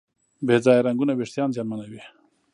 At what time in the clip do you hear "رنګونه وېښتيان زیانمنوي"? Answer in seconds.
0.87-2.01